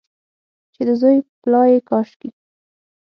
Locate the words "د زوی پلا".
0.87-1.61